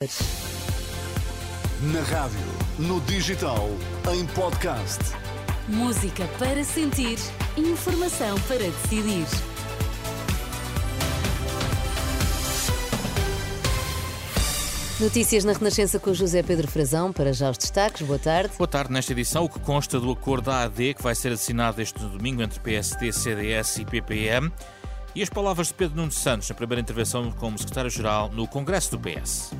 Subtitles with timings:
[0.00, 0.06] Na
[2.02, 2.38] rádio,
[2.78, 3.68] no digital,
[4.14, 5.00] em podcast.
[5.66, 7.18] Música para sentir,
[7.56, 9.26] informação para decidir.
[15.00, 17.12] Notícias na Renascença com José Pedro Frazão.
[17.12, 18.06] Para já os destaques.
[18.06, 18.52] Boa tarde.
[18.56, 18.92] Boa tarde.
[18.92, 22.40] Nesta edição, o que consta do acordo da AD que vai ser assinado este domingo
[22.40, 24.52] entre PSD, CDS e PPM
[25.12, 29.00] e as palavras de Pedro Nuno Santos na primeira intervenção como secretário-geral no Congresso do
[29.00, 29.50] PS.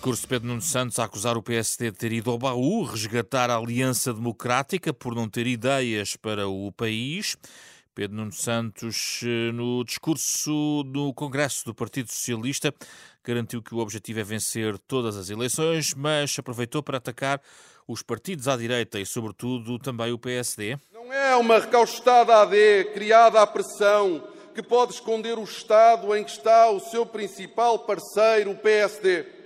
[0.00, 3.50] Discurso de Pedro Nuno Santos a acusar o PSD de ter ido ao baú, resgatar
[3.50, 7.36] a Aliança Democrática por não ter ideias para o país.
[7.94, 12.74] Pedro Nuno Santos, eh, no discurso no Congresso do Partido Socialista,
[13.22, 17.38] garantiu que o objetivo é vencer todas as eleições, mas aproveitou para atacar
[17.86, 20.78] os partidos à direita e, sobretudo, também o PSD.
[20.94, 26.30] Não é uma recaustada AD criada à pressão que pode esconder o Estado em que
[26.30, 29.39] está o seu principal parceiro, o PSD.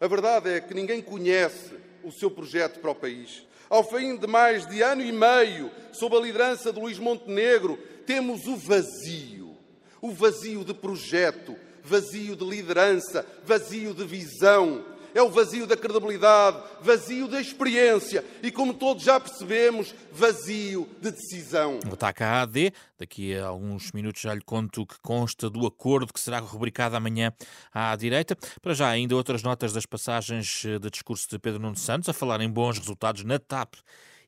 [0.00, 3.44] A verdade é que ninguém conhece o seu projeto para o país.
[3.68, 8.46] Ao fim de mais de ano e meio, sob a liderança de Luís Montenegro, temos
[8.46, 9.56] o vazio.
[10.00, 14.84] O vazio de projeto, vazio de liderança, vazio de visão.
[15.14, 21.10] É o vazio da credibilidade, vazio da experiência e, como todos já percebemos, vazio de
[21.10, 21.78] decisão.
[21.90, 26.12] O à AD, daqui a alguns minutos já lhe conto o que consta do acordo
[26.12, 27.32] que será rubricado amanhã
[27.72, 28.36] à direita.
[28.60, 32.40] Para já, ainda outras notas das passagens de discurso de Pedro Nuno Santos a falar
[32.40, 33.74] em bons resultados na TAP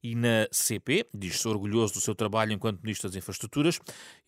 [0.02, 1.06] e na CP.
[1.14, 3.78] Diz-se orgulhoso do seu trabalho enquanto Ministro das Infraestruturas.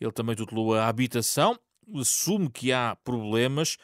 [0.01, 1.59] Ele também tutelou a habitação,
[1.99, 3.77] assume que há problemas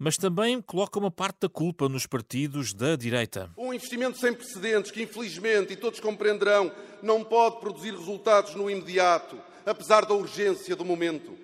[0.00, 3.50] mas também coloca uma parte da culpa nos partidos da direita.
[3.54, 9.38] Um investimento sem precedentes que, infelizmente, e todos compreenderão, não pode produzir resultados no imediato,
[9.66, 11.36] apesar da urgência do momento.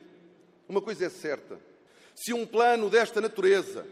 [0.67, 1.61] Uma coisa é certa:
[2.15, 3.87] se um plano desta natureza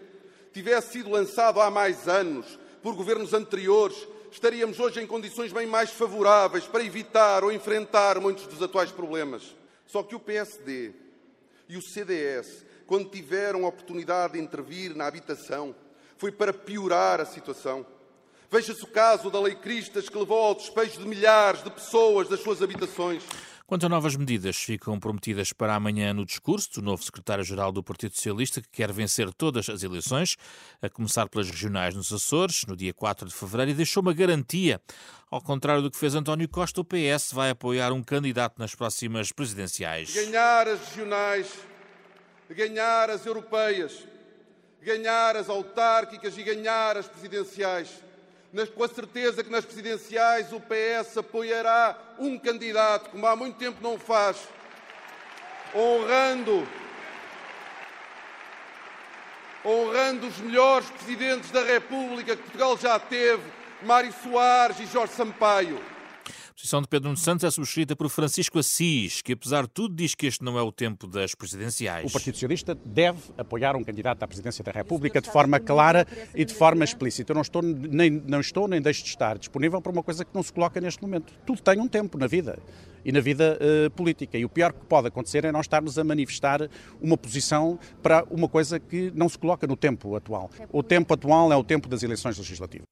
[0.51, 5.91] tivesse sido lançado há mais anos por governos anteriores, estaríamos hoje em condições bem mais
[5.91, 9.55] favoráveis para evitar ou enfrentar muitos dos atuais problemas.
[9.87, 10.93] Só que o PSD
[11.69, 15.75] e o CDS quando tiveram a oportunidade de intervir na habitação,
[16.17, 17.85] foi para piorar a situação.
[18.51, 22.41] Veja-se o caso da Lei Cristas, que levou ao despejo de milhares de pessoas das
[22.41, 23.25] suas habitações.
[23.67, 28.15] Quanto a novas medidas, ficam prometidas para amanhã no discurso do novo secretário-geral do Partido
[28.15, 30.37] Socialista, que quer vencer todas as eleições,
[30.83, 34.81] a começar pelas regionais nos Açores, no dia 4 de fevereiro, e deixou uma garantia.
[35.31, 39.33] Ao contrário do que fez António Costa, o PS vai apoiar um candidato nas próximas
[39.33, 40.15] presidenciais.
[40.15, 41.49] Ganhar as regionais
[42.51, 44.07] ganhar as europeias,
[44.83, 48.03] ganhar as autárquicas e ganhar as presidenciais.
[48.77, 53.79] com a certeza que nas presidenciais o PS apoiará um candidato, como há muito tempo
[53.83, 54.37] não faz,
[55.75, 56.67] honrando,
[59.65, 63.43] honrando os melhores presidentes da República que Portugal já teve,
[63.83, 65.94] Mário Soares e Jorge Sampaio.
[66.55, 69.93] A posição de Pedro Nuno Santos é subscrita por Francisco Assis, que apesar de tudo
[69.93, 72.09] diz que este não é o tempo das presidenciais.
[72.09, 76.45] O Partido Socialista deve apoiar um candidato à presidência da República de forma clara e
[76.45, 77.33] de forma explícita.
[77.33, 80.33] Eu não estou nem, não estou nem deixo de estar disponível para uma coisa que
[80.33, 81.33] não se coloca neste momento.
[81.45, 82.57] Tudo tem um tempo na vida
[83.05, 84.39] e na vida uh, política.
[84.39, 86.69] E o pior que pode acontecer é nós estarmos a manifestar
[87.01, 90.51] uma posição para uma coisa que não se coloca no tempo atual.
[90.73, 92.87] O tempo atual é o tempo das eleições legislativas.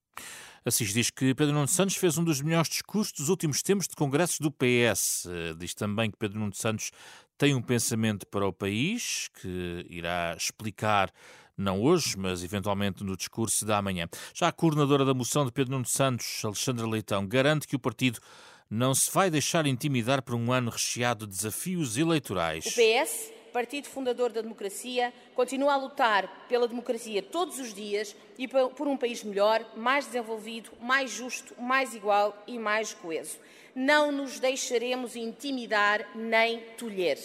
[0.64, 3.96] Assis diz que Pedro Nuno Santos fez um dos melhores discursos dos últimos tempos de
[3.96, 5.26] congressos do PS.
[5.58, 6.92] Diz também que Pedro Nuno Santos
[7.36, 11.10] tem um pensamento para o país, que irá explicar
[11.56, 14.08] não hoje, mas eventualmente no discurso da manhã.
[14.32, 18.20] Já a coordenadora da moção de Pedro Nuno Santos, Alexandra Leitão, garante que o partido
[18.74, 22.64] não se vai deixar intimidar por um ano recheado de desafios eleitorais.
[22.64, 28.48] O PS partido fundador da democracia, continua a lutar pela democracia todos os dias e
[28.48, 33.36] por um país melhor, mais desenvolvido, mais justo, mais igual e mais coeso.
[33.76, 37.18] Não nos deixaremos intimidar nem tolher.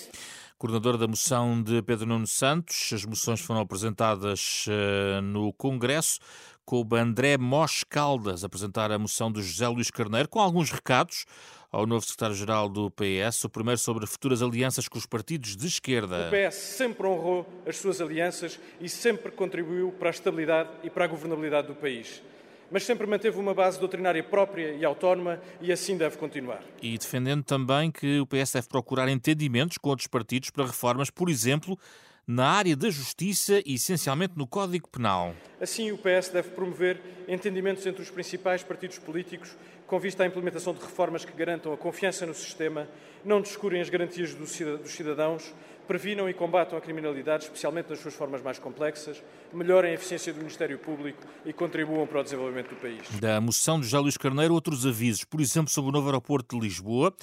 [0.57, 6.19] Coordenador da moção de Pedro Nuno Santos, as moções foram apresentadas uh, no Congresso.
[6.67, 11.25] Coube André Mos Caldas apresentar a moção do José Luís Carneiro com alguns recados
[11.71, 16.27] ao novo secretário-geral do PS, o primeiro sobre futuras alianças com os partidos de esquerda.
[16.27, 21.05] O PS sempre honrou as suas alianças e sempre contribuiu para a estabilidade e para
[21.05, 22.21] a governabilidade do país.
[22.69, 26.61] Mas sempre manteve uma base doutrinária própria e autónoma e assim deve continuar.
[26.81, 31.29] E defendendo também que o PS deve procurar entendimentos com outros partidos para reformas, por
[31.29, 31.79] exemplo,
[32.27, 35.33] na área da justiça e essencialmente no Código Penal.
[35.61, 39.55] Assim, o PS deve promover entendimentos entre os principais partidos políticos
[39.87, 42.89] com vista à implementação de reformas que garantam a confiança no sistema,
[43.23, 44.51] não descurem as garantias dos
[44.91, 45.53] cidadãos,
[45.87, 50.39] previnam e combatam a criminalidade, especialmente nas suas formas mais complexas, melhorem a eficiência do
[50.39, 52.99] Ministério Público e contribuam para o desenvolvimento do país.
[53.21, 56.65] Da moção de José Luís Carneiro, outros avisos, por exemplo, sobre o novo aeroporto de
[56.65, 57.15] Lisboa.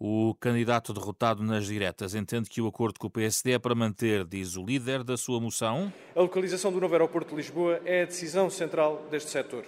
[0.00, 4.24] O candidato derrotado nas diretas entende que o acordo com o PSD é para manter,
[4.24, 5.92] diz o líder da sua moção.
[6.14, 9.64] A localização do novo aeroporto de Lisboa é a decisão central deste setor.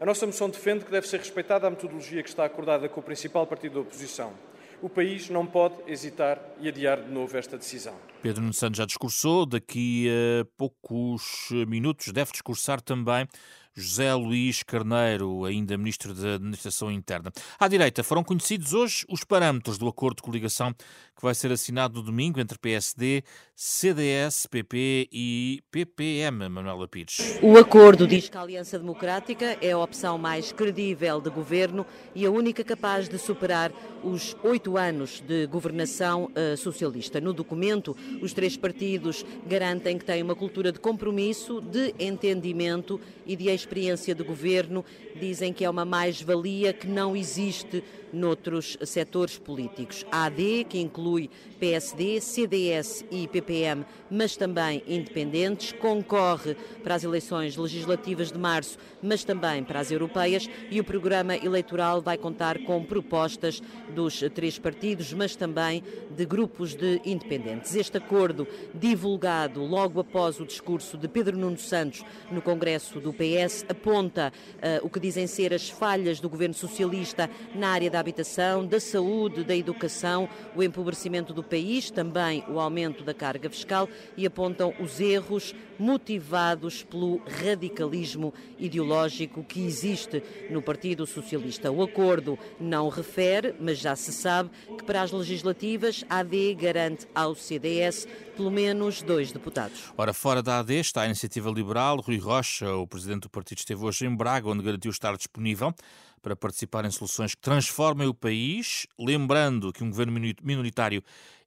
[0.00, 3.02] A nossa moção defende que deve ser respeitada a metodologia que está acordada com o
[3.02, 4.34] principal partido da oposição
[4.82, 7.94] o país não pode hesitar e adiar de novo esta decisão.
[8.22, 13.26] Pedro Nuno Santos já discursou, daqui a poucos minutos deve discursar também
[13.74, 17.32] José Luís Carneiro, ainda Ministro da Administração Interna.
[17.58, 22.00] À direita, foram conhecidos hoje os parâmetros do acordo de coligação que vai ser assinado
[22.00, 23.22] no domingo entre PSD,
[23.54, 27.38] CDS, PP e PPM, Manuela Pires.
[27.42, 31.84] O acordo diz que a Aliança Democrática é a opção mais credível de governo
[32.14, 33.70] e a única capaz de superar
[34.02, 37.20] os oito anos de governação uh, socialista.
[37.20, 43.36] No documento, os três partidos garantem que têm uma cultura de compromisso, de entendimento e
[43.36, 44.84] de experiência de governo.
[45.18, 50.04] Dizem que é uma mais-valia que não existe noutros setores políticos.
[50.10, 57.56] A AD, que inclui PSD, CDS e PPM, mas também independentes, concorre para as eleições
[57.56, 62.82] legislativas de março, mas também para as europeias, e o programa eleitoral vai contar com
[62.84, 63.62] propostas
[63.94, 67.74] dos três partidos, mas também de grupos de independentes.
[67.74, 73.64] Este acordo, divulgado logo após o discurso de Pedro Nuno Santos no Congresso do PS,
[73.68, 78.66] aponta uh, o que dizem ser as falhas do governo socialista na área da habitação,
[78.66, 84.26] da saúde, da educação, o empobrecimento do país, também o aumento da carga fiscal e
[84.26, 91.70] apontam os erros motivados pelo radicalismo ideológico que existe no Partido Socialista.
[91.70, 97.06] O acordo não refere, mas já se sabe que para as legislativas a AD garante
[97.14, 98.06] ao CDS
[98.36, 99.92] pelo menos dois deputados.
[99.96, 102.00] Ora, fora da AD está a Iniciativa Liberal.
[102.00, 105.74] Rui Rocha, o presidente do partido, esteve hoje em Braga, onde garantiu estar disponível
[106.22, 111.02] para participar em soluções que transformem o país, lembrando que um governo minoritário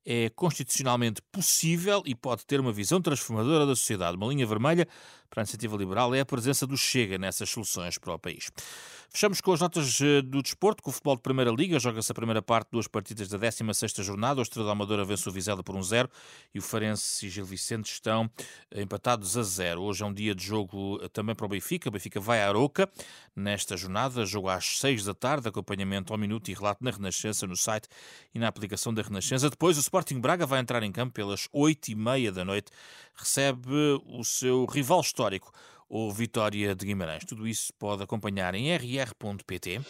[0.05, 4.17] é constitucionalmente possível e pode ter uma visão transformadora da sociedade.
[4.17, 4.87] Uma linha vermelha
[5.29, 8.51] para a iniciativa liberal é a presença do Chega nessas soluções para o país.
[9.15, 11.79] Fechamos com as notas eh, do desporto, com o futebol de Primeira Liga.
[11.79, 14.39] Joga-se a primeira parte, duas partidas da 16ª jornada.
[14.39, 16.09] O Estrela Amadora vence o Vizela por um zero
[16.51, 18.27] e o Farense e Gil Vicente estão
[18.71, 19.83] eh, empatados a zero.
[19.83, 21.89] Hoje é um dia de jogo eh, também para o Benfica.
[21.89, 22.89] O Benfica vai à Aroca
[23.35, 24.25] nesta jornada.
[24.25, 27.87] Jogo às 6 da tarde, acompanhamento ao minuto e relato na Renascença, no site
[28.33, 29.47] e na aplicação da Renascença.
[29.47, 32.71] Depois o Sporting Braga vai entrar em campo pelas 8 e meia da noite.
[33.15, 35.53] Recebe o seu rival histórico,
[35.87, 37.23] ou Vitória de Guimarães.
[37.25, 39.81] Tudo isso pode acompanhar em rr.pt.